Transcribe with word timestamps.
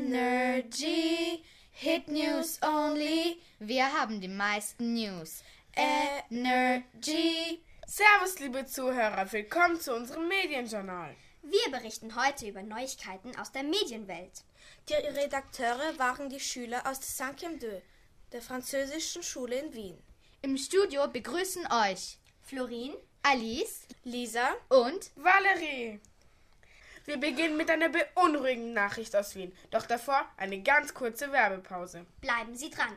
Energy, 0.00 1.44
Hit 1.72 2.08
News 2.08 2.58
only. 2.62 3.38
Wir 3.58 3.84
haben 3.92 4.18
die 4.18 4.28
meisten 4.28 4.94
News. 4.94 5.42
Energy. 5.76 7.60
Servus, 7.86 8.38
liebe 8.38 8.64
Zuhörer, 8.64 9.30
willkommen 9.30 9.78
zu 9.78 9.94
unserem 9.94 10.26
Medienjournal. 10.26 11.14
Wir 11.42 11.70
berichten 11.70 12.16
heute 12.16 12.48
über 12.48 12.62
Neuigkeiten 12.62 13.38
aus 13.38 13.52
der 13.52 13.62
Medienwelt. 13.62 14.42
Die 14.88 14.94
Redakteure 14.94 15.98
waren 15.98 16.30
die 16.30 16.40
Schüler 16.40 16.86
aus 16.86 17.00
der 17.00 17.26
Cinquième 17.26 17.60
2, 17.60 17.82
der 18.32 18.40
französischen 18.40 19.22
Schule 19.22 19.56
in 19.56 19.74
Wien. 19.74 19.98
Im 20.40 20.56
Studio 20.56 21.08
begrüßen 21.08 21.66
euch 21.70 22.16
Florin, 22.40 22.94
Alice 23.22 23.86
Lisa 24.04 24.48
und 24.70 25.10
Valerie. 25.16 26.00
Wir 27.04 27.16
beginnen 27.18 27.56
mit 27.56 27.70
einer 27.70 27.88
beunruhigenden 27.88 28.74
Nachricht 28.74 29.14
aus 29.16 29.34
Wien. 29.34 29.52
Doch 29.70 29.86
davor 29.86 30.24
eine 30.36 30.60
ganz 30.62 30.92
kurze 30.94 31.32
Werbepause. 31.32 32.06
bleiben 32.20 32.54
Sie 32.54 32.70
dran. 32.70 32.94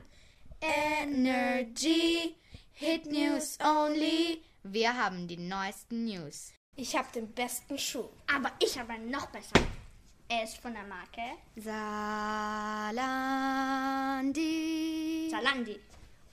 Energy, 0.62 2.36
Hit 2.74 3.06
News 3.06 3.58
only. 3.64 4.44
Wir 4.64 4.96
haben 4.96 5.28
die 5.28 5.38
neuesten 5.38 6.06
News. 6.06 6.54
Ich 6.76 6.96
habe 6.96 7.08
den 7.14 7.32
besten 7.34 7.78
Schuh. 7.78 8.10
Aber 8.34 8.52
ich 8.60 8.78
habe 8.80 8.94
einen 8.94 9.12
noch 9.12 9.28
besser. 9.28 9.54
Er 10.30 10.44
ist 10.44 10.58
von 10.58 10.74
der 10.74 10.84
Marke 10.84 11.22
Salandi. 14.24 15.28
Zalandi. 15.30 15.80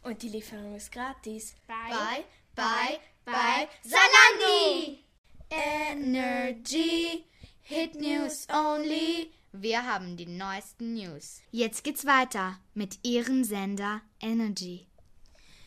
Und 0.03 0.23
die 0.23 0.29
Lieferung 0.29 0.77
ist 0.77 0.91
gratis. 0.93 1.55
Bye, 1.67 2.25
bye, 2.55 2.99
bye. 3.25 3.69
Zalandi! 3.83 5.05
Energy, 5.51 7.25
Hit 7.73 7.95
News 8.01 8.49
only. 8.53 9.31
Wir 9.53 9.87
haben 9.87 10.17
die 10.17 10.27
neuesten 10.27 10.95
News. 10.95 11.41
Jetzt 11.53 11.85
geht's 11.85 12.05
weiter 12.05 12.59
mit 12.75 12.99
Ihrem 13.05 13.45
Sender 13.45 14.01
Energy. 14.21 14.89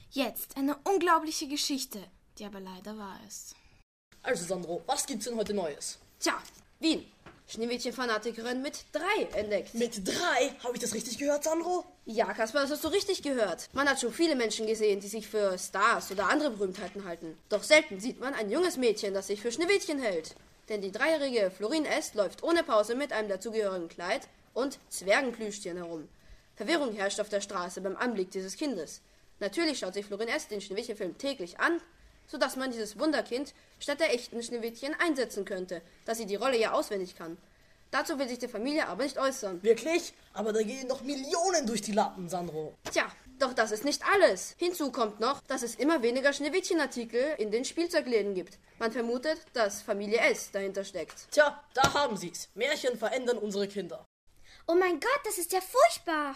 Jetzt 0.09 0.57
eine 0.57 0.75
unglaubliche 0.83 1.47
Geschichte, 1.47 1.99
die 2.37 2.43
aber 2.43 2.59
leider 2.59 2.97
wahr 2.97 3.17
ist. 3.25 3.55
Also 4.21 4.43
Sandro, 4.43 4.83
was 4.85 5.05
gibt's 5.05 5.23
denn 5.23 5.37
heute 5.37 5.53
Neues? 5.53 5.97
Tja, 6.19 6.33
Wien. 6.81 7.05
Schneewittchen-Fanatikerin 7.47 8.61
mit 8.61 8.83
drei 8.91 9.39
entdeckt. 9.39 9.73
Mit 9.73 10.05
drei? 10.05 10.53
Habe 10.61 10.73
ich 10.73 10.81
das 10.81 10.93
richtig 10.93 11.17
gehört, 11.17 11.45
Sandro? 11.45 11.85
Ja, 12.03 12.33
Kasper, 12.33 12.63
das 12.63 12.71
hast 12.71 12.83
du 12.83 12.89
richtig 12.89 13.23
gehört. 13.23 13.69
Man 13.71 13.87
hat 13.87 14.01
schon 14.01 14.11
viele 14.11 14.35
Menschen 14.35 14.67
gesehen, 14.67 14.99
die 14.99 15.07
sich 15.07 15.25
für 15.25 15.57
Stars 15.57 16.11
oder 16.11 16.27
andere 16.27 16.49
Berühmtheiten 16.49 17.05
halten. 17.05 17.37
Doch 17.47 17.63
selten 17.63 18.01
sieht 18.01 18.19
man 18.19 18.33
ein 18.33 18.51
junges 18.51 18.75
Mädchen, 18.75 19.13
das 19.13 19.27
sich 19.27 19.39
für 19.39 19.53
Schneewittchen 19.53 19.99
hält. 19.99 20.35
Denn 20.69 20.81
die 20.81 20.91
dreijährige 20.91 21.51
Florin 21.51 21.85
S. 21.85 22.13
läuft 22.13 22.43
ohne 22.43 22.63
Pause 22.63 22.95
mit 22.95 23.11
einem 23.11 23.29
dazugehörigen 23.29 23.89
Kleid 23.89 24.27
und 24.53 24.79
Zwergenplüschtieren 24.89 25.77
herum. 25.77 26.07
Verwirrung 26.55 26.93
herrscht 26.93 27.19
auf 27.19 27.29
der 27.29 27.41
Straße 27.41 27.81
beim 27.81 27.97
Anblick 27.97 28.31
dieses 28.31 28.55
Kindes. 28.55 29.01
Natürlich 29.39 29.79
schaut 29.79 29.93
sich 29.93 30.05
Florin 30.05 30.29
S. 30.29 30.47
den 30.47 30.61
Schneewittchen-Film 30.61 31.17
täglich 31.17 31.59
an, 31.59 31.81
sodass 32.27 32.55
man 32.55 32.71
dieses 32.71 32.97
Wunderkind 32.97 33.53
statt 33.79 33.99
der 33.99 34.13
echten 34.13 34.41
Schneewittchen 34.41 34.95
einsetzen 34.99 35.43
könnte, 35.43 35.81
da 36.05 36.15
sie 36.15 36.25
die 36.25 36.35
Rolle 36.35 36.57
ja 36.57 36.71
auswendig 36.71 37.15
kann. 37.15 37.37
Dazu 37.91 38.17
will 38.17 38.27
sich 38.27 38.39
die 38.39 38.47
Familie 38.47 38.87
aber 38.87 39.03
nicht 39.03 39.19
äußern. 39.19 39.61
Wirklich? 39.61 40.13
Aber 40.33 40.51
da 40.51 40.63
gehen 40.63 40.87
noch 40.87 41.01
Millionen 41.01 41.67
durch 41.67 41.81
die 41.81 41.91
Lappen, 41.91 42.27
Sandro. 42.27 42.73
Tja, 42.91 43.11
doch 43.39 43.53
das 43.53 43.71
ist 43.71 43.85
nicht 43.85 44.03
alles. 44.13 44.55
Hinzu 44.57 44.91
kommt 44.91 45.19
noch, 45.19 45.41
dass 45.41 45.63
es 45.63 45.75
immer 45.75 46.01
weniger 46.01 46.33
Schneewittchenartikel 46.33 47.35
in 47.37 47.51
den 47.51 47.65
Spielzeugläden 47.65 48.33
gibt. 48.33 48.59
Man 48.79 48.91
vermutet, 48.91 49.39
dass 49.53 49.81
Familie 49.81 50.19
S 50.19 50.51
dahinter 50.51 50.83
steckt. 50.83 51.31
Tja, 51.31 51.63
da 51.73 51.93
haben 51.93 52.17
sie's. 52.17 52.49
Märchen 52.55 52.97
verändern 52.97 53.37
unsere 53.37 53.67
Kinder. 53.67 54.05
Oh 54.67 54.75
mein 54.75 54.99
Gott, 54.99 55.19
das 55.25 55.37
ist 55.37 55.51
ja 55.51 55.59
furchtbar. 55.61 56.35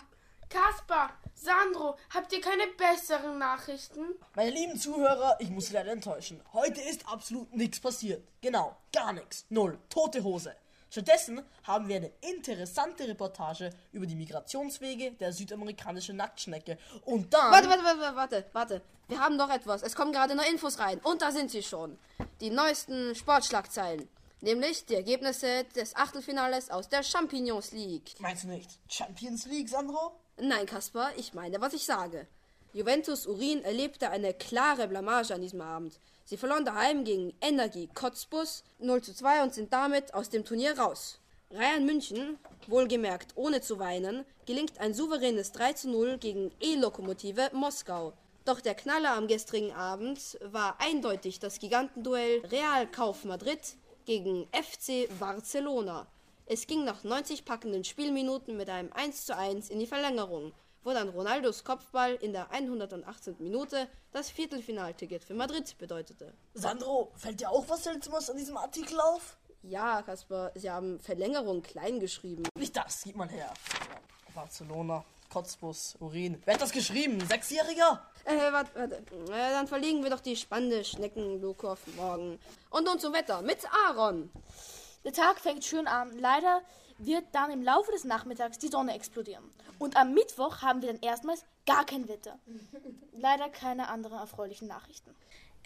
Kaspar, 0.50 1.12
Sandro, 1.34 1.98
habt 2.14 2.31
ihr 2.31 2.39
keine 2.39 2.67
besseren 2.67 3.38
Nachrichten? 3.38 4.16
Meine 4.36 4.52
lieben 4.52 4.80
Zuhörer, 4.80 5.38
ich 5.39 5.50
muss 5.50 5.67
Sie 5.67 5.73
leider 5.73 5.92
enttäuschen. 5.92 6.42
Heute 6.54 6.82
ist 6.82 7.08
absolut 7.08 7.54
nichts 7.54 7.80
passiert. 7.82 8.26
Genau, 8.42 8.77
gar 8.93 9.11
nichts. 9.11 9.45
Null. 9.49 9.77
Tote 9.89 10.23
Hose. 10.23 10.55
Stattdessen 10.89 11.42
haben 11.64 11.87
wir 11.87 11.98
eine 11.98 12.11
interessante 12.21 13.08
Reportage 13.08 13.71
über 13.92 14.05
die 14.05 14.15
Migrationswege 14.15 15.11
der 15.11 15.33
südamerikanischen 15.33 16.15
Nacktschnecke. 16.15 16.77
Und 17.05 17.33
dann. 17.33 17.52
Warte, 17.52 17.70
warte, 17.70 17.83
warte, 17.83 18.15
warte, 18.15 18.45
warte. 18.53 18.81
Wir 19.08 19.20
haben 19.20 19.37
noch 19.37 19.49
etwas. 19.49 19.83
Es 19.83 19.95
kommen 19.95 20.11
gerade 20.11 20.36
neue 20.36 20.49
Infos 20.49 20.80
rein. 20.80 20.99
Und 20.99 21.21
da 21.21 21.31
sind 21.31 21.52
sie 21.52 21.64
schon. 21.64 21.98
Die 22.42 22.49
neuesten 22.49 23.15
Sportschlagzeilen. 23.15 24.08
Nämlich 24.42 24.86
die 24.86 24.95
Ergebnisse 24.95 25.64
des 25.75 25.95
Achtelfinales 25.95 26.70
aus 26.70 26.89
der 26.89 27.04
Champignons 27.04 27.71
League. 27.71 28.15
Meinst 28.19 28.43
du 28.43 28.49
nicht 28.49 28.69
Champions 28.87 29.45
League, 29.48 29.67
Sandro? 29.67 30.19
Nein, 30.39 30.67
Kaspar, 30.67 31.09
ich 31.17 31.33
meine, 31.33 31.59
was 31.59 31.73
ich 31.73 31.86
sage. 31.86 32.27
Juventus 32.71 33.25
Urin 33.25 33.64
erlebte 33.64 34.11
eine 34.11 34.36
klare 34.36 34.87
Blamage 34.87 35.33
an 35.33 35.42
diesem 35.42 35.61
Abend. 35.61 35.99
Sie 36.30 36.36
verloren 36.36 36.65
daheim 36.65 37.05
gegen 37.05 37.33
Energie 37.39 37.88
Cottbus 37.93 38.65
0 38.80 39.02
zu 39.02 39.15
2 39.15 39.43
und 39.43 39.54
sind 39.54 39.71
damit 39.71 40.14
aus 40.14 40.30
dem 40.30 40.43
Turnier 40.43 40.77
raus. 40.77 41.21
Bayern 41.49 41.86
München, 41.86 42.38
wohlgemerkt 42.67 43.32
ohne 43.36 43.61
zu 43.61 43.80
weinen, 43.80 44.26
gelingt 44.45 44.77
ein 44.77 44.93
souveränes 44.93 45.54
3 45.54 45.71
zu 45.71 45.89
0 45.89 46.17
gegen 46.17 46.52
E-Lokomotive 46.60 47.52
Moskau. 47.54 48.11
Doch 48.43 48.60
der 48.60 48.76
Knaller 48.76 49.14
am 49.14 49.27
gestrigen 49.27 49.71
Abend 49.71 50.37
war 50.43 50.76
eindeutig 50.82 51.39
das 51.39 51.60
Gigantenduell 51.60 52.45
Real 52.48 52.87
Kauf 52.87 53.23
Madrid 53.23 53.61
gegen 54.04 54.49
FC 54.52 55.08
Barcelona. 55.20 56.08
Es 56.45 56.67
ging 56.67 56.83
nach 56.83 57.05
90 57.05 57.45
packenden 57.45 57.86
Spielminuten 57.86 58.58
mit 58.58 58.70
einem 58.70 58.92
1 58.92 59.27
zu 59.27 59.37
1 59.37 59.70
in 59.70 59.80
die 59.80 59.87
Verlängerung, 59.87 60.52
wo 60.87 60.93
dann 60.93 61.09
Ronaldos 61.09 61.65
Kopfball 61.65 62.15
in 62.15 62.31
der 62.31 62.49
118. 62.49 63.36
Minute 63.39 63.89
das 64.14 64.30
Viertelfinalticket 64.30 65.21
für 65.21 65.33
Madrid 65.33 65.77
bedeutete. 65.77 66.33
Sandro, 66.53 67.11
fällt 67.14 67.42
dir 67.42 67.52
auch 67.52 67.67
was 67.67 67.83
Seltsames 67.83 68.30
an 68.30 68.37
diesem 68.37 68.55
Artikel 68.55 68.98
auf? 69.02 69.36
Ja, 69.64 70.02
Kasper, 70.02 70.53
sie 70.55 70.71
haben 70.71 71.02
Verlängerung 71.02 71.61
klein 71.61 71.99
geschrieben. 71.99 72.43
Nicht 72.55 72.77
das, 72.77 73.02
gib 73.03 73.17
mal 73.17 73.27
her. 73.27 73.53
Barcelona, 74.33 75.03
Cottbus, 75.30 75.98
Urin. 75.99 76.42
Wer 76.45 76.53
hat 76.53 76.61
das 76.61 76.71
geschrieben? 76.71 77.19
Ein 77.19 77.27
Sechsjähriger? 77.27 78.02
Äh, 78.23 78.37
warte, 78.54 78.71
warte. 78.75 78.95
Äh, 78.95 79.52
dann 79.52 79.67
verlegen 79.67 80.04
wir 80.04 80.09
doch 80.09 80.21
die 80.21 80.37
spannende 80.37 80.86
Schneckendoku 80.86 81.67
auf 81.67 81.86
morgen. 81.98 82.39
Und 82.69 82.86
nun 82.86 82.98
zum 82.98 83.11
Wetter 83.11 83.42
mit 83.42 83.59
Aaron. 83.89 84.30
Der 85.04 85.11
Tag 85.11 85.42
fängt 85.42 85.65
schön 85.65 85.86
an. 85.86 86.17
Leider 86.17 86.61
wird 86.98 87.26
dann 87.34 87.52
im 87.52 87.64
Laufe 87.64 87.92
des 87.92 88.04
Nachmittags 88.04 88.58
die 88.58 88.68
Sonne 88.68 88.94
explodieren. 88.94 89.44
Und 89.80 89.96
am 89.96 90.14
Mittwoch 90.14 90.62
haben 90.62 90.82
wir 90.82 90.92
dann 90.92 91.02
erstmals 91.02 91.44
gar 91.66 91.86
kein 91.86 92.08
Wetter. 92.08 92.40
Leider 93.14 93.50
keine 93.50 93.90
anderen 93.90 94.18
erfreulichen 94.18 94.68
Nachrichten. 94.68 95.16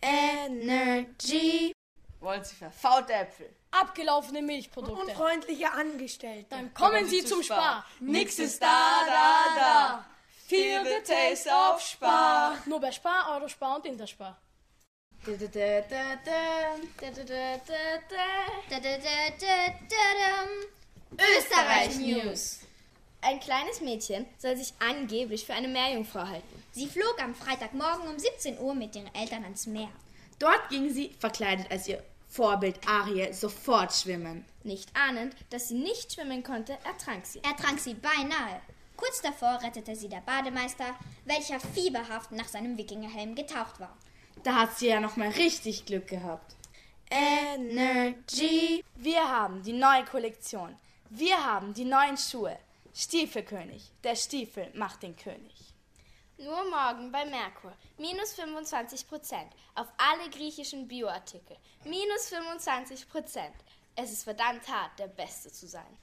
Energy. 0.02 1.74
Wollen 2.20 2.44
Sie 2.44 2.56
verfaulte 2.56 3.14
Äpfel? 3.14 3.50
Abgelaufene 3.72 4.42
Milchprodukte. 4.42 5.02
Unfreundliche 5.06 5.72
Angestellte. 5.72 6.48
Dann 6.50 6.74
kommen 6.74 7.08
Sie 7.08 7.24
zum 7.24 7.42
Spar. 7.42 7.86
Nix 8.00 8.38
ist 8.38 8.62
da, 8.62 9.06
da, 9.08 9.56
da. 9.56 10.06
Feel 10.48 10.84
the 10.84 11.02
taste 11.04 11.50
of 11.50 11.80
Spar. 11.82 12.58
Nur 12.66 12.80
bei 12.80 12.92
Spar, 12.92 13.36
Eurospar 13.36 13.78
und 13.78 13.86
Interspar. 13.86 14.38
Österreich 21.14 21.98
News. 21.98 22.60
Ein 23.22 23.40
kleines 23.40 23.82
Mädchen 23.82 24.26
soll 24.38 24.56
sich 24.56 24.74
angeblich 24.80 25.46
für 25.46 25.54
eine 25.54 25.68
Meerjungfrau 25.68 26.26
halten. 26.26 26.64
Sie 26.72 26.88
flog 26.88 27.22
am 27.22 27.36
Freitagmorgen 27.36 28.08
um 28.08 28.18
17 28.18 28.58
Uhr 28.60 28.74
mit 28.74 28.96
ihren 28.96 29.14
Eltern 29.14 29.44
ans 29.44 29.68
Meer. 29.68 29.90
Dort 30.40 30.70
ging 30.70 30.90
sie, 30.92 31.14
verkleidet 31.20 31.70
als 31.70 31.88
ihr 31.88 32.02
Vorbild 32.30 32.80
Ariel, 32.88 33.34
sofort 33.34 33.94
schwimmen. 33.94 34.46
Nicht 34.64 34.90
ahnend, 34.96 35.36
dass 35.50 35.68
sie 35.68 35.76
nicht 35.76 36.14
schwimmen 36.14 36.44
konnte, 36.44 36.78
ertrank 36.86 37.26
sie. 37.26 37.44
Ertrank 37.44 37.80
sie 37.80 37.94
beinahe. 37.94 38.62
Kurz 38.96 39.22
davor 39.22 39.60
rettete 39.62 39.96
sie 39.96 40.08
der 40.08 40.22
Bademeister, 40.22 40.96
welcher 41.26 41.60
fieberhaft 41.60 42.32
nach 42.32 42.48
seinem 42.48 42.78
Wikingerhelm 42.78 43.36
getaucht 43.36 43.80
war. 43.80 43.98
Da 44.44 44.56
hat 44.56 44.78
sie 44.78 44.88
ja 44.88 45.00
noch 45.00 45.18
mal 45.18 45.30
richtig 45.30 45.86
Glück 45.86 46.08
gehabt. 46.08 46.56
Energy. 47.10 48.84
Wir 48.96 49.28
haben 49.28 49.62
die 49.64 49.74
neue 49.74 50.06
Kollektion. 50.06 50.76
Wir 51.14 51.46
haben 51.46 51.74
die 51.74 51.84
neuen 51.84 52.18
Schuhe. 52.18 52.58
Stiefelkönig. 52.94 53.92
Der 54.02 54.16
Stiefel 54.16 54.72
macht 54.74 55.04
den 55.04 55.14
König. 55.18 55.74
Nur 56.38 56.64
morgen 56.70 57.12
bei 57.12 57.26
Merkur. 57.26 57.74
Minus 57.98 58.32
25 58.32 59.10
Prozent 59.10 59.52
auf 59.76 59.88
alle 59.98 60.30
griechischen 60.30 60.88
Bioartikel. 60.88 61.58
Minus 61.84 62.30
25 62.30 63.10
Prozent. 63.10 63.54
Es 63.94 64.10
ist 64.14 64.24
verdammt 64.24 64.66
hart, 64.70 64.98
der 65.00 65.08
Beste 65.08 65.52
zu 65.52 65.68
sein. 65.68 65.98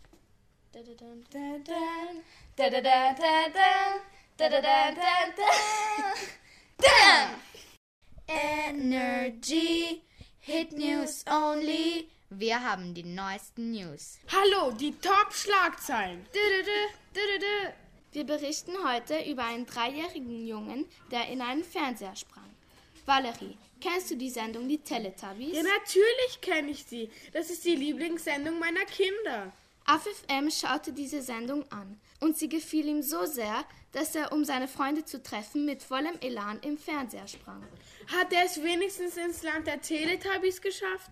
Energy. 8.26 10.02
Hit 10.38 10.72
News 10.72 11.24
only. 11.26 12.10
Wir 12.30 12.62
haben 12.62 12.92
die 12.92 13.04
neuesten 13.04 13.70
News. 13.70 14.18
Hallo, 14.30 14.70
die 14.72 14.92
Top-Schlagzeilen. 14.92 16.26
Wir 18.12 18.24
berichten 18.24 18.72
heute 18.84 19.18
über 19.30 19.44
einen 19.44 19.64
dreijährigen 19.64 20.46
Jungen, 20.46 20.84
der 21.10 21.26
in 21.28 21.40
einen 21.40 21.64
Fernseher 21.64 22.14
sprang. 22.16 22.44
Valerie, 23.06 23.56
kennst 23.80 24.10
du 24.10 24.16
die 24.16 24.28
Sendung 24.28 24.68
Die 24.68 24.76
Teletubbies? 24.76 25.56
Ja, 25.56 25.62
natürlich 25.62 26.40
kenne 26.42 26.70
ich 26.70 26.84
sie. 26.84 27.10
Das 27.32 27.48
ist 27.48 27.64
die 27.64 27.76
Lieblingssendung 27.76 28.58
meiner 28.58 28.84
Kinder. 28.84 29.50
Afif 29.86 30.22
M 30.28 30.50
schaute 30.50 30.92
diese 30.92 31.22
Sendung 31.22 31.64
an 31.72 31.98
und 32.20 32.36
sie 32.36 32.50
gefiel 32.50 32.88
ihm 32.88 33.00
so 33.00 33.24
sehr, 33.24 33.64
dass 33.92 34.14
er, 34.14 34.32
um 34.32 34.44
seine 34.44 34.68
Freunde 34.68 35.02
zu 35.02 35.22
treffen, 35.22 35.64
mit 35.64 35.82
vollem 35.82 36.18
Elan 36.20 36.60
im 36.60 36.76
Fernseher 36.76 37.26
sprang. 37.26 37.66
Hat 38.08 38.30
er 38.34 38.44
es 38.44 38.62
wenigstens 38.62 39.16
ins 39.16 39.42
Land 39.42 39.66
der 39.66 39.80
Teletubbies 39.80 40.60
geschafft? 40.60 41.10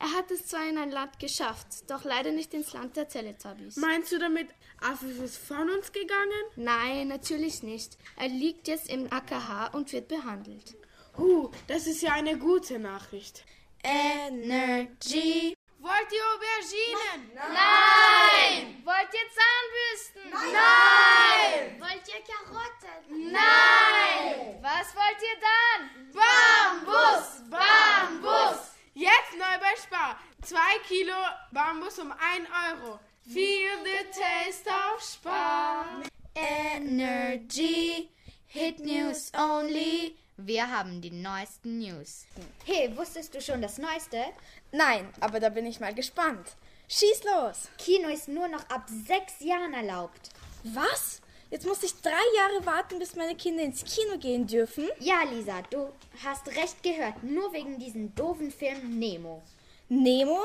Er 0.00 0.12
hat 0.12 0.30
es 0.30 0.46
zwar 0.46 0.68
in 0.68 0.78
ein 0.78 0.92
Land 0.92 1.18
geschafft, 1.18 1.90
doch 1.90 2.04
leider 2.04 2.30
nicht 2.30 2.54
ins 2.54 2.72
Land 2.72 2.96
der 2.96 3.08
Teletubbies. 3.08 3.76
Meinst 3.76 4.12
du 4.12 4.18
damit, 4.18 4.48
Afif 4.80 5.20
ist 5.20 5.38
von 5.38 5.68
uns 5.70 5.90
gegangen? 5.90 6.44
Nein, 6.54 7.08
natürlich 7.08 7.64
nicht. 7.64 7.98
Er 8.16 8.28
liegt 8.28 8.68
jetzt 8.68 8.88
im 8.88 9.12
AKH 9.12 9.68
und 9.72 9.92
wird 9.92 10.06
behandelt. 10.06 10.76
Huh, 11.16 11.50
das 11.66 11.88
ist 11.88 12.00
ja 12.02 12.12
eine 12.12 12.38
gute 12.38 12.78
Nachricht. 12.78 13.44
Energy. 13.82 15.54
Wollt 15.80 16.12
ihr 16.12 16.24
Auberginen? 16.34 17.32
Nein! 17.34 18.82
Wollt 18.84 19.14
ihr 19.14 19.28
Zahnbürsten? 19.38 20.30
Nein! 20.52 21.80
Wollt 21.80 22.08
ihr 22.08 22.22
Karotten? 22.24 23.32
Nein! 23.32 24.58
Was 24.60 24.94
wollt 24.94 25.22
ihr 25.22 25.38
dann? 25.40 26.12
Bambus! 26.12 27.48
Bambus! 27.48 28.77
Jetzt 28.98 29.38
neu 29.38 29.58
bei 29.60 29.80
Spar. 29.80 30.18
Zwei 30.42 30.78
Kilo 30.88 31.14
Bambus 31.52 32.00
um 32.00 32.10
ein 32.10 32.48
Euro. 32.68 32.98
Feel 33.32 33.70
the 33.84 34.04
taste 34.10 34.68
of 34.68 35.00
Spar. 35.00 36.02
Energy. 36.34 38.08
Hit 38.48 38.80
News 38.80 39.30
only. 39.38 40.16
Wir 40.36 40.68
haben 40.68 41.00
die 41.00 41.12
neuesten 41.12 41.78
News. 41.78 42.26
Hey, 42.64 42.90
wusstest 42.96 43.36
du 43.36 43.40
schon 43.40 43.62
das 43.62 43.78
Neueste? 43.78 44.24
Nein, 44.72 45.08
aber 45.20 45.38
da 45.38 45.48
bin 45.50 45.66
ich 45.66 45.78
mal 45.78 45.94
gespannt. 45.94 46.56
Schieß 46.88 47.22
los! 47.22 47.68
Kino 47.78 48.08
ist 48.08 48.26
nur 48.26 48.48
noch 48.48 48.68
ab 48.68 48.88
sechs 48.88 49.38
Jahren 49.38 49.74
erlaubt. 49.74 50.30
Was? 50.64 51.20
Jetzt 51.50 51.66
muss 51.66 51.82
ich 51.82 51.94
drei 52.02 52.10
Jahre 52.36 52.66
warten, 52.66 52.98
bis 52.98 53.16
meine 53.16 53.34
Kinder 53.34 53.62
ins 53.62 53.82
Kino 53.82 54.18
gehen 54.18 54.46
dürfen? 54.46 54.86
Ja, 55.00 55.22
Lisa, 55.22 55.62
du 55.70 55.88
hast 56.22 56.46
recht 56.48 56.82
gehört. 56.82 57.22
Nur 57.22 57.50
wegen 57.54 57.78
diesem 57.78 58.14
doofen 58.14 58.50
Film 58.50 58.98
Nemo. 58.98 59.42
Nemo? 59.88 60.40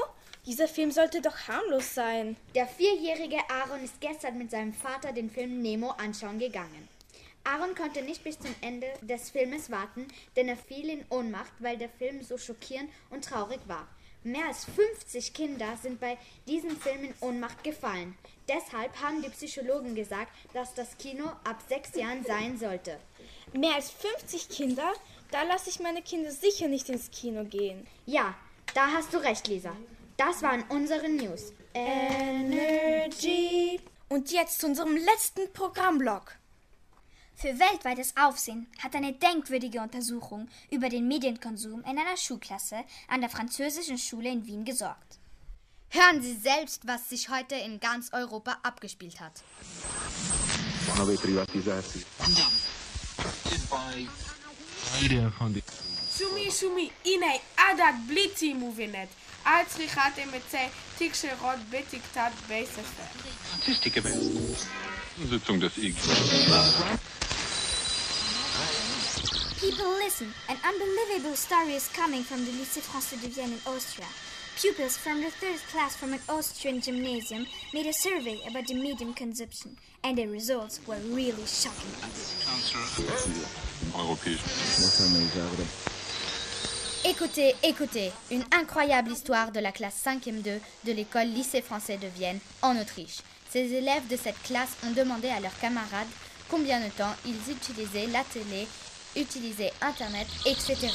Dieser 0.45 0.69
Film 0.69 0.91
sollte 0.91 1.19
doch 1.19 1.37
harmlos 1.49 1.93
sein. 1.93 2.37
Der 2.55 2.67
vierjährige 2.67 3.39
Aaron 3.49 3.83
ist 3.83 3.99
gestern 3.99 4.37
mit 4.37 4.51
seinem 4.51 4.73
Vater 4.73 5.11
den 5.11 5.29
Film 5.29 5.61
Nemo 5.61 5.89
anschauen 5.89 6.39
gegangen. 6.39 6.87
Aaron 7.43 7.75
konnte 7.75 8.01
nicht 8.01 8.23
bis 8.23 8.39
zum 8.39 8.55
Ende 8.61 8.87
des 9.01 9.29
Filmes 9.29 9.69
warten, 9.69 10.07
denn 10.37 10.47
er 10.47 10.55
fiel 10.55 10.89
in 10.89 11.05
Ohnmacht, 11.09 11.51
weil 11.59 11.77
der 11.77 11.89
Film 11.89 12.21
so 12.23 12.37
schockierend 12.37 12.89
und 13.09 13.25
traurig 13.25 13.59
war. 13.67 13.89
Mehr 14.23 14.45
als 14.47 14.63
50 14.63 15.33
Kinder 15.33 15.77
sind 15.81 15.99
bei 15.99 16.17
diesem 16.47 16.77
Film 16.79 17.03
in 17.03 17.13
Ohnmacht 17.19 17.61
gefallen. 17.61 18.17
Deshalb 18.47 18.99
haben 19.01 19.21
die 19.21 19.29
Psychologen 19.29 19.95
gesagt, 19.95 20.31
dass 20.53 20.73
das 20.73 20.97
Kino 20.97 21.25
ab 21.43 21.61
sechs 21.67 21.95
Jahren 21.95 22.23
sein 22.25 22.57
sollte. 22.57 22.99
Mehr 23.53 23.75
als 23.75 23.91
50 23.91 24.49
Kinder? 24.49 24.93
Da 25.31 25.43
lasse 25.43 25.69
ich 25.69 25.79
meine 25.79 26.01
Kinder 26.01 26.31
sicher 26.31 26.67
nicht 26.67 26.89
ins 26.89 27.11
Kino 27.11 27.45
gehen. 27.45 27.87
Ja, 28.05 28.35
da 28.73 28.87
hast 28.87 29.13
du 29.13 29.17
recht, 29.17 29.47
Lisa. 29.47 29.75
Das 30.17 30.41
waren 30.41 30.63
unsere 30.69 31.09
News. 31.09 31.53
Energy. 31.73 33.79
Und 34.09 34.31
jetzt 34.31 34.59
zu 34.59 34.67
unserem 34.67 34.95
letzten 34.95 35.51
Programmblock. 35.53 36.35
Für 37.35 37.59
weltweites 37.59 38.15
Aufsehen 38.15 38.67
hat 38.79 38.95
eine 38.95 39.13
denkwürdige 39.13 39.81
Untersuchung 39.81 40.47
über 40.69 40.89
den 40.89 41.07
Medienkonsum 41.07 41.81
in 41.81 41.97
einer 41.97 42.15
Schulklasse 42.15 42.83
an 43.07 43.21
der 43.21 43.29
französischen 43.29 43.97
Schule 43.97 44.29
in 44.29 44.45
Wien 44.45 44.65
gesorgt. 44.65 45.19
Hören 45.93 46.23
Sie 46.23 46.33
selbst, 46.33 46.87
was 46.87 47.07
sich 47.07 47.29
heute 47.29 47.53
in 47.53 47.79
ganz 47.79 48.11
Europa 48.13 48.57
abgespielt 48.63 49.19
hat. 49.19 49.43
Sumi 56.09 56.49
sumi 56.49 56.91
adat 57.55 58.07
blitzi 58.07 58.55
muvinet. 58.55 59.09
Als 59.43 59.75
richate 59.77 60.25
met 60.31 60.41
zij 60.49 60.71
tikse 60.97 61.29
rot 61.41 61.69
betiktat 61.69 62.31
beisefer. 62.47 63.07
Statistik 63.47 64.01
Sitzung 65.29 65.59
des 65.59 65.77
IG. 65.77 65.95
People 69.59 69.97
listen, 70.03 70.33
an 70.47 70.57
unbelievable 70.73 71.35
story 71.35 71.75
is 71.75 71.87
coming 71.95 72.23
from 72.23 72.43
the 72.45 72.51
Lycée 72.51 72.81
Français 72.81 73.21
de 73.21 73.29
Vienne 73.29 73.53
in 73.53 73.61
Austria. 73.65 74.07
Pupils 74.55 74.97
from 74.97 75.21
the 75.21 75.31
third 75.31 75.59
class 75.71 75.95
from 75.95 76.13
an 76.13 76.19
Austrian 76.29 76.79
gymnasium 76.79 77.47
made 77.73 77.87
a 77.87 77.93
survey 77.93 78.39
about 78.47 78.67
the 78.67 78.75
medium 78.75 79.13
consumption, 79.13 79.75
and 80.03 80.15
the 80.17 80.27
results 80.27 80.79
were 80.87 80.99
really 81.09 81.45
shocking. 81.45 81.89
Écoutez, 87.03 87.55
écoutez, 87.63 88.11
une 88.31 88.43
incroyable 88.51 89.11
histoire 89.11 89.51
de 89.51 89.59
la 89.59 89.71
classe 89.71 90.01
5e 90.05 90.41
2 90.41 90.59
de 90.85 90.91
l'école 90.91 91.27
Lycée 91.27 91.61
français 91.61 91.97
de 91.97 92.07
Vienne, 92.07 92.39
en 92.61 92.79
Autriche. 92.79 93.17
Ces 93.49 93.73
élèves 93.73 94.07
de 94.07 94.15
cette 94.15 94.41
classe 94.43 94.77
ont 94.85 94.91
demandé 94.91 95.29
à 95.29 95.39
leurs 95.39 95.57
camarades 95.59 96.07
combien 96.49 96.79
de 96.79 96.89
temps 96.89 97.15
ils 97.25 97.51
utilisaient 97.51 98.07
la 98.07 98.23
télé, 98.23 98.67
utilisaient 99.15 99.73
Internet, 99.81 100.27
etc. 100.45 100.89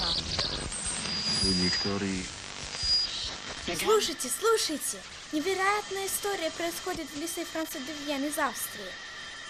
Слушайте, 3.68 4.30
слушайте. 4.30 4.98
Невероятная 5.32 6.06
история 6.06 6.52
происходит 6.52 7.08
в 7.10 7.20
Лисе 7.20 7.46
Франца 7.46 7.80
де 7.80 7.94
Вьен 8.06 8.24
из 8.26 8.38
Австрии. 8.38 8.92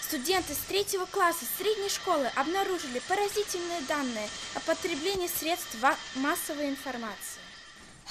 Студенты 0.02 0.54
с 0.54 0.60
третьего 0.68 1.06
класса 1.06 1.46
средней 1.58 1.90
школы 1.90 2.28
обнаружили 2.36 3.02
поразительные 3.08 3.81
данные 3.88 4.30
о 4.56 4.60
потреблении 4.60 5.28
средств 5.28 5.78
массовой 6.16 6.70
информации. 6.70 7.42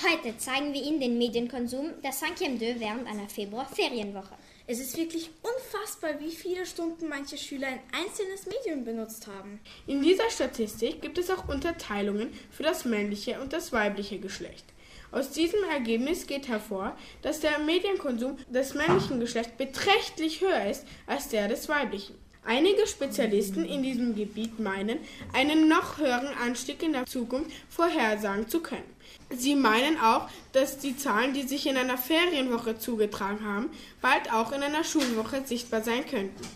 Heute 0.03 0.37
zeigen 0.39 0.73
wir 0.73 0.83
Ihnen 0.83 1.01
den 1.01 1.19
Medienkonsum 1.19 2.01
der 2.03 2.13
5e 2.13 2.59
2 2.59 2.81
während 2.81 3.07
einer 3.07 3.29
Februar-Ferienwoche. 3.29 4.35
Es 4.67 4.81
ist 4.81 4.97
wirklich 4.97 5.31
unfassbar, 5.43 6.19
wie 6.19 6.33
viele 6.33 6.67
Stunden 6.67 7.09
manche 7.09 7.37
Schüler 7.37 7.69
ein 7.69 7.81
einzelnes 7.93 8.47
Medium 8.47 8.85
benutzt 8.85 9.27
haben. 9.27 9.61
In 9.87 10.03
dieser 10.03 10.31
Statistik 10.31 11.03
gibt 11.03 11.19
es 11.19 11.31
auch 11.31 11.49
Unterteilungen 11.49 12.33
für 12.51 12.63
das 12.63 12.85
männliche 12.85 13.41
und 13.41 13.53
das 13.53 13.73
weibliche 13.73 14.19
Geschlecht. 14.19 14.65
Aus 15.12 15.32
diesem 15.32 15.64
Ergebnis 15.72 16.28
geht 16.28 16.48
hervor, 16.48 16.96
dass 17.22 17.40
der 17.40 17.60
Medienkonsum 17.60 18.38
des 18.50 18.74
männlichen 18.74 19.20
Geschlechts 19.20 19.54
beträchtlich 19.58 20.42
höher 20.42 20.70
ist 20.70 20.86
als 21.06 21.30
der 21.30 21.48
des 21.48 21.70
weiblichen. 21.70 22.16
Einige 22.46 22.88
Spezialisten 22.88 23.66
in 23.66 23.84
diesem 23.84 24.16
Gebiet 24.16 24.58
meinen, 24.60 25.00
einen 25.34 25.68
noch 25.68 25.98
höheren 25.98 26.34
Anstieg 26.46 26.82
in 26.82 26.94
der 26.94 27.06
Zukunft 27.06 27.52
vorhersagen 27.70 28.48
zu 28.48 28.62
können. 28.62 28.96
Sie 29.30 29.56
meinen 29.56 30.00
auch, 30.00 30.30
dass 30.54 30.78
die 30.78 30.96
Zahlen, 30.96 31.34
die 31.34 31.44
sich 31.44 31.68
in 31.68 31.76
einer 31.76 31.98
Ferienwoche 31.98 32.78
zugetragen 32.78 33.46
haben, 33.46 33.70
bald 34.02 34.32
auch 34.32 34.54
in 34.54 34.64
einer 34.64 34.86
Schulwoche 34.86 35.42
sichtbar 35.46 35.84
sein 35.84 36.06
könnten. 36.06 36.48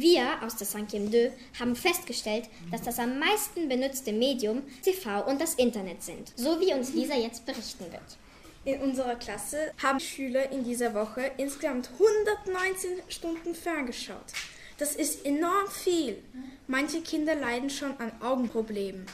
Wir 0.00 0.40
aus 0.44 0.54
der 0.54 0.68
5e 0.68 1.10
2 1.10 1.32
haben 1.58 1.74
festgestellt, 1.74 2.44
dass 2.70 2.82
das 2.82 3.00
am 3.00 3.18
meisten 3.18 3.68
benutzte 3.68 4.12
Medium 4.12 4.62
TV 4.80 5.26
und 5.26 5.40
das 5.40 5.54
Internet 5.54 6.04
sind, 6.04 6.32
so 6.36 6.60
wie 6.60 6.72
uns 6.72 6.92
Lisa 6.92 7.16
jetzt 7.16 7.44
berichten 7.44 7.90
wird. 7.90 8.16
In 8.64 8.80
unserer 8.80 9.16
Klasse 9.16 9.72
haben 9.82 9.98
Schüler 9.98 10.52
in 10.52 10.62
dieser 10.62 10.94
Woche 10.94 11.32
insgesamt 11.36 11.90
119 11.94 12.90
Stunden 13.08 13.56
ferngeschaut. 13.56 14.32
Das 14.78 14.94
ist 14.94 15.26
enorm 15.26 15.66
viel. 15.68 16.22
Manche 16.68 17.00
Kinder 17.00 17.34
leiden 17.34 17.68
schon 17.68 17.98
an 17.98 18.12
Augenproblemen. 18.20 19.04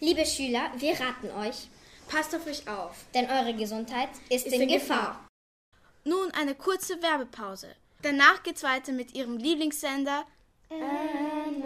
Liebe 0.00 0.24
Schüler, 0.24 0.72
wir 0.78 0.98
raten 0.98 1.30
euch, 1.46 1.68
Passt 2.08 2.34
auf 2.34 2.46
euch 2.46 2.66
auf. 2.66 3.04
denn 3.12 3.28
eure 3.28 3.54
Gesundheit 3.54 4.08
ist, 4.30 4.46
in, 4.46 4.68
Gefahr. 4.68 5.28
Nun 6.04 6.30
eine 6.30 6.54
kurze 6.54 7.02
Werbepause. 7.02 7.68
Danach 8.02 8.42
geht's 8.42 8.64
weiter 8.64 8.92
mit 8.92 9.14
ihrem 9.14 9.36
Lieblingssender 9.36 10.24
Energy. 10.68 11.62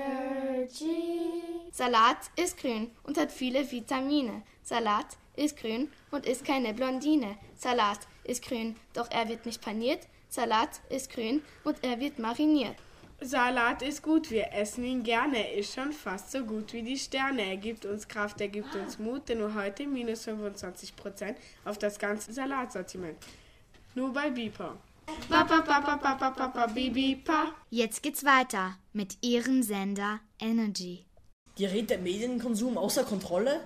Salat 1.73 2.31
ist 2.37 2.59
grün 2.59 2.90
und 3.05 3.16
hat 3.19 3.33
viele 3.33 3.71
Vitamine. 3.71 4.43
Salat 4.62 5.16
ist 5.35 5.57
grün 5.57 5.90
und 6.11 6.26
ist 6.26 6.45
keine 6.45 6.75
Blondine. 6.75 7.38
Salat 7.55 8.00
ist 8.25 8.45
grün, 8.45 8.76
doch 8.93 9.11
er 9.11 9.31
wird 9.31 9.47
nicht 9.47 9.62
paniert. 9.62 10.07
Salat 10.28 10.83
ist 10.90 11.11
grün 11.11 11.43
und 11.64 11.83
er 11.83 11.99
wird 12.00 12.19
mariniert. 12.19 12.76
Salat 13.23 13.81
ist 13.81 14.02
gut, 14.02 14.31
wir 14.31 14.52
essen 14.52 14.85
ihn 14.85 15.02
gerne. 15.02 15.38
Er 15.38 15.55
ist 15.55 15.75
schon 15.75 15.90
fast 15.93 16.33
so 16.33 16.45
gut 16.45 16.75
wie 16.75 16.83
die 16.83 16.99
Sterne. 16.99 17.47
Er 17.47 17.57
gibt 17.57 17.87
uns 17.87 18.07
Kraft, 18.07 18.43
er 18.43 18.49
gibt 18.49 18.75
uns 18.75 18.99
Mut, 18.99 19.26
denn 19.31 19.38
nur 19.38 19.55
heute 19.55 19.87
minus 19.87 20.28
25% 20.28 21.35
auf 21.64 21.78
das 21.78 21.99
ganze 21.99 22.35
Salatsortiment. 22.35 23.16
Nur 23.95 24.12
bei 24.12 24.28
Bipa. 24.28 24.76
Jetzt 27.70 28.02
geht's 28.02 28.25
weiter 28.25 28.78
mit 28.92 29.18
ihrem 29.22 29.62
Sender 29.62 30.20
Energy. 30.40 31.04
Gerät 31.56 31.90
der 31.90 31.98
Medienkonsum 31.98 32.76
außer 32.76 33.04
Kontrolle? 33.04 33.60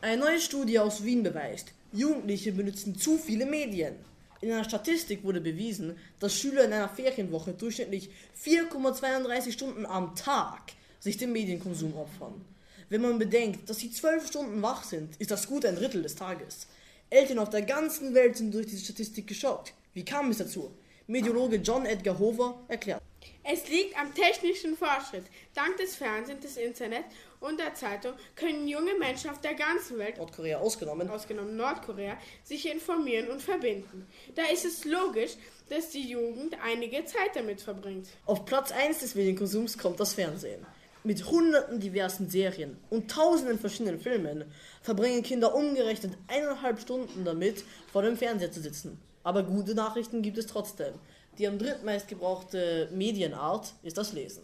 Eine 0.00 0.16
neue 0.20 0.40
Studie 0.40 0.78
aus 0.78 1.04
Wien 1.04 1.22
beweist, 1.22 1.72
Jugendliche 1.92 2.52
benutzen 2.52 2.96
zu 2.96 3.18
viele 3.18 3.46
Medien. 3.46 3.94
In 4.40 4.50
einer 4.50 4.64
Statistik 4.64 5.22
wurde 5.22 5.40
bewiesen, 5.40 5.96
dass 6.18 6.36
Schüler 6.36 6.64
in 6.64 6.72
einer 6.72 6.88
Ferienwoche 6.88 7.52
durchschnittlich 7.52 8.10
4,32 8.42 9.52
Stunden 9.52 9.86
am 9.86 10.16
Tag 10.16 10.72
sich 10.98 11.16
dem 11.16 11.32
Medienkonsum 11.32 11.94
opfern. 11.96 12.44
Wenn 12.88 13.02
man 13.02 13.18
bedenkt, 13.18 13.70
dass 13.70 13.78
sie 13.78 13.92
zwölf 13.92 14.26
Stunden 14.26 14.60
wach 14.62 14.84
sind, 14.84 15.16
ist 15.18 15.30
das 15.30 15.46
gut 15.46 15.64
ein 15.64 15.76
Drittel 15.76 16.02
des 16.02 16.16
Tages. 16.16 16.66
Eltern 17.10 17.38
auf 17.38 17.50
der 17.50 17.62
ganzen 17.62 18.14
Welt 18.14 18.36
sind 18.36 18.52
durch 18.52 18.66
diese 18.66 18.84
Statistik 18.84 19.26
geschockt. 19.26 19.74
Wie 19.94 20.04
kam 20.04 20.30
es 20.30 20.38
dazu? 20.38 20.70
Meteorologe 21.06 21.56
John 21.56 21.84
Edgar 21.84 22.18
Hoover 22.18 22.58
erklärt. 22.68 23.02
Es 23.44 23.68
liegt 23.68 23.98
am 24.00 24.14
technischen 24.14 24.74
Fortschritt. 24.74 25.24
Dank 25.54 25.76
des 25.76 25.96
Fernsehens, 25.96 26.40
des 26.40 26.56
Internets 26.56 27.14
und 27.40 27.60
der 27.60 27.74
Zeitung 27.74 28.14
können 28.34 28.66
junge 28.66 28.94
Menschen 28.98 29.28
auf 29.28 29.40
der 29.42 29.54
ganzen 29.54 29.98
Welt, 29.98 30.16
Nordkorea 30.16 30.58
ausgenommen, 30.58 31.10
ausgenommen 31.10 31.56
Nordkorea, 31.56 32.16
sich 32.42 32.72
informieren 32.72 33.28
und 33.28 33.42
verbinden. 33.42 34.06
Da 34.34 34.44
ist 34.46 34.64
es 34.64 34.86
logisch, 34.86 35.32
dass 35.68 35.90
die 35.90 36.08
Jugend 36.08 36.56
einige 36.64 37.04
Zeit 37.04 37.34
damit 37.34 37.60
verbringt. 37.60 38.08
Auf 38.24 38.46
Platz 38.46 38.72
1 38.72 39.00
des 39.00 39.14
Medienkonsums 39.14 39.76
kommt 39.76 40.00
das 40.00 40.14
Fernsehen. 40.14 40.64
Mit 41.04 41.26
hunderten 41.26 41.80
diversen 41.80 42.30
Serien 42.30 42.78
und 42.88 43.10
tausenden 43.10 43.58
verschiedenen 43.58 44.00
Filmen 44.00 44.44
verbringen 44.80 45.22
Kinder 45.22 45.54
umgerechnet 45.54 46.16
eineinhalb 46.28 46.80
Stunden 46.80 47.24
damit, 47.24 47.64
vor 47.92 48.02
dem 48.02 48.16
Fernseher 48.16 48.52
zu 48.52 48.62
sitzen. 48.62 48.98
Aber 49.24 49.42
gute 49.42 49.74
Nachrichten 49.74 50.22
gibt 50.22 50.38
es 50.38 50.46
trotzdem. 50.46 50.94
Die 51.38 51.46
am 51.46 51.58
drittmeist 51.58 52.08
gebrauchte 52.08 52.88
Medienart 52.92 53.74
ist 53.82 53.96
das 53.96 54.12
Lesen. 54.12 54.42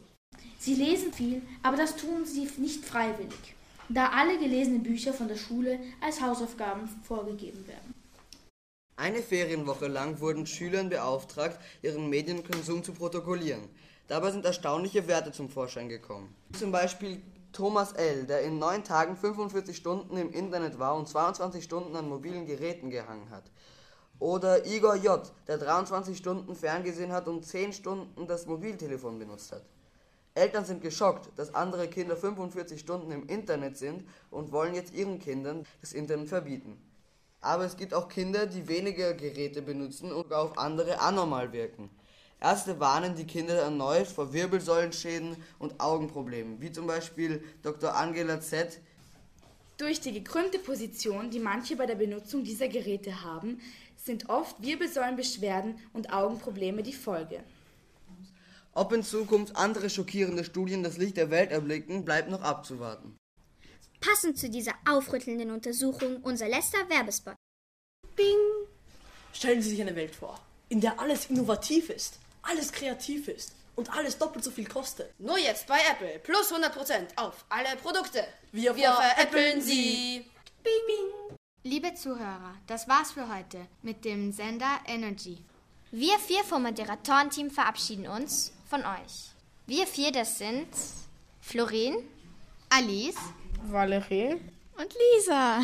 Sie 0.59 0.75
lesen 0.75 1.13
viel, 1.13 1.43
aber 1.63 1.77
das 1.77 1.97
tun 1.97 2.25
sie 2.25 2.49
nicht 2.59 2.85
freiwillig, 2.85 3.55
da 3.89 4.11
alle 4.11 4.39
gelesenen 4.39 4.83
Bücher 4.83 5.13
von 5.13 5.29
der 5.29 5.37
Schule 5.37 5.79
als 6.01 6.21
Hausaufgaben 6.21 6.89
vorgegeben 7.05 7.67
werden. 7.67 7.95
Eine 8.97 9.23
Ferienwoche 9.23 9.87
lang 9.87 10.21
wurden 10.21 10.47
Schülern 10.47 10.89
beauftragt, 10.89 11.61
ihren 11.83 12.11
Medienkonsum 12.11 12.83
zu 12.83 12.93
protokollieren. 12.93 13.69
Dabei 14.09 14.33
sind 14.33 14.45
erstaunliche 14.45 15.07
Werte 15.07 15.31
zum 15.31 15.49
Vorschein 15.49 15.89
gekommen. 15.89 16.35
Zum 16.59 16.73
Beispiel 16.73 17.23
Thomas 17.53 17.93
L., 17.93 18.27
der 18.27 18.43
in 18.43 18.59
neun 18.59 18.83
Tagen 18.83 19.17
45 19.17 19.77
Stunden 19.77 20.17
im 20.17 20.33
Internet 20.33 20.79
war 20.81 20.97
und 20.97 21.07
22 21.07 21.63
Stunden 21.63 21.95
an 21.95 22.09
mobilen 22.09 22.47
Geräten 22.47 22.91
gehangen 22.91 23.31
hat. 23.31 23.45
Oder 24.19 24.67
Igor 24.67 24.97
J., 24.97 25.23
der 25.47 25.59
23 25.59 26.17
Stunden 26.17 26.55
ferngesehen 26.57 27.13
hat 27.13 27.29
und 27.29 27.45
10 27.45 27.73
Stunden 27.73 28.27
das 28.27 28.47
Mobiltelefon 28.47 29.19
benutzt 29.19 29.53
hat. 29.53 29.63
Eltern 30.35 30.65
sind 30.65 30.83
geschockt, 30.83 31.31
dass 31.37 31.55
andere 31.55 31.89
Kinder 31.89 32.17
45 32.17 32.81
Stunden 32.81 33.11
im 33.11 33.27
Internet 33.27 33.77
sind 33.77 34.05
und 34.31 34.53
wollen 34.53 34.75
jetzt 34.75 34.95
ihren 34.95 35.19
Kindern 35.19 35.67
das 35.81 35.93
Internet 35.93 36.29
verbieten. 36.29 36.81
Aber 37.41 37.65
es 37.65 37.77
gibt 37.77 37.95
auch 37.95 38.09
Kinder, 38.09 38.47
die 38.47 38.67
weniger 38.69 39.15
Geräte 39.15 39.63
benutzen 39.63 40.13
und 40.13 40.33
auf 40.33 40.59
andere 40.59 41.01
anormal 41.01 41.53
wirken. 41.53 41.91
Ärzte 42.41 42.79
warnen 42.79 43.17
die 43.17 43.27
Kinder 43.27 43.55
erneut 43.55 44.07
vor 44.07 44.33
Wirbelsäulenschäden 44.33 45.37
und 45.59 45.81
Augenproblemen, 45.81 46.61
wie 46.61 46.71
zum 46.71 46.87
Beispiel 46.87 47.43
Dr. 47.63 47.97
Angela 47.97 48.41
Z. 48.41 48.81
Durch 49.77 50.01
die 50.01 50.13
gekrümmte 50.13 50.59
Position, 50.59 51.31
die 51.31 51.41
manche 51.41 51.77
bei 51.77 51.87
der 51.87 51.97
Benutzung 51.97 52.45
dieser 52.45 52.69
Geräte 52.69 53.23
haben, 53.23 53.61
sind 54.09 54.29
oft 54.29 54.61
Wirbelsäulenbeschwerden 54.61 55.79
und 55.93 56.13
Augenprobleme 56.13 56.83
die 56.83 56.95
Folge. 56.95 57.45
Ob 58.73 58.93
in 58.93 59.05
Zukunft 59.05 59.55
andere 59.55 59.91
schockierende 59.91 60.45
Studien 60.45 60.83
das 60.83 60.97
Licht 60.97 61.17
der 61.17 61.31
Welt 61.31 61.51
erblicken, 61.51 62.05
bleibt 62.05 62.31
noch 62.31 62.43
abzuwarten. 62.43 63.17
Passend 64.01 64.39
zu 64.39 64.49
dieser 64.49 64.75
aufrüttelnden 64.89 65.51
Untersuchung 65.51 66.23
unser 66.23 66.49
letzter 66.49 66.89
Werbespot. 66.89 67.35
Bing! 68.17 68.43
Stellen 69.33 69.61
Sie 69.61 69.71
sich 69.71 69.81
eine 69.81 69.95
Welt 69.95 70.15
vor, 70.15 70.41
in 70.69 70.81
der 70.81 70.99
alles 70.99 71.27
innovativ 71.27 71.91
ist, 71.91 72.19
alles 72.43 72.73
kreativ 72.73 73.29
ist 73.29 73.53
und 73.77 73.93
alles 73.93 74.17
doppelt 74.17 74.43
so 74.43 74.51
viel 74.51 74.67
kostet. 74.67 75.13
Nur 75.21 75.39
jetzt 75.39 75.67
bei 75.67 75.79
Apple 75.93 76.19
plus 76.21 76.51
100% 76.51 77.17
auf 77.17 77.45
alle 77.51 77.77
Produkte. 77.83 78.25
Wir, 78.53 78.75
Wir 78.75 78.93
veräppeln 78.93 79.61
sie. 79.61 80.25
Bing, 80.63 80.83
bing. 80.87 81.38
Liebe 81.69 81.93
Zuhörer, 81.93 82.55
das 82.67 82.89
war's 82.89 83.13
für 83.13 83.29
heute 83.29 83.59
mit 83.83 84.07
dem 84.07 84.33
Sender 84.33 84.81
Energy. 84.87 85.37
Wir 85.91 86.19
vier 86.19 86.43
vom 86.43 86.63
Moderatorenteam 86.63 87.51
verabschieden 87.51 88.07
uns 88.07 88.55
von 88.71 88.81
euch. 88.81 89.35
Wir 89.67 89.87
vier, 89.87 90.11
das 90.11 90.39
sind 90.39 90.67
Florin, 91.43 91.97
Alice, 92.71 93.19
Valerie 93.65 94.41
und 94.79 94.95
Lisa. 94.95 95.59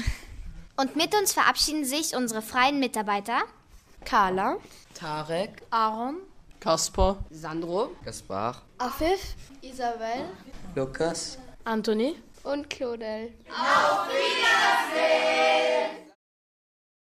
Und 0.77 0.95
mit 0.95 1.15
uns 1.15 1.33
verabschieden 1.33 1.87
sich 1.87 2.15
unsere 2.15 2.43
freien 2.43 2.81
Mitarbeiter. 2.81 3.39
Carla, 4.05 4.59
Tarek, 4.93 5.63
Aaron, 5.71 6.19
Kaspar, 6.61 7.25
Sandro, 7.31 7.97
Gaspar, 8.05 8.61
Afif, 8.77 9.37
Isabel, 9.63 10.29
Lukas, 10.75 11.39
Anthony 11.65 12.15
und 12.45 12.71
Claudel. 12.71 13.33
Auf 13.51 14.09
Wiedersehen! 14.09 16.04